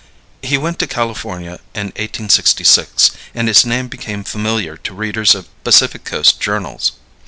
He 0.41 0.57
went 0.57 0.79
to 0.79 0.87
California 0.87 1.59
in 1.75 1.85
1866, 1.97 3.11
and 3.35 3.47
his 3.47 3.67
name 3.67 3.87
became 3.87 4.23
familiar 4.23 4.75
to 4.77 4.95
readers 4.95 5.35
of 5.35 5.47
Pacific 5.63 6.05
Coast 6.05 6.39
journals. 6.39 6.93